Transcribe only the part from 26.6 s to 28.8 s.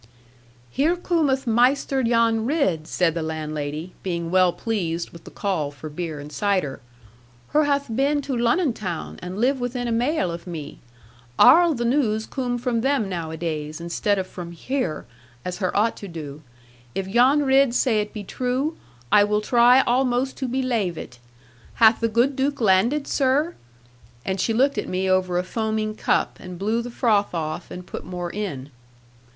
the froth off, and put more in.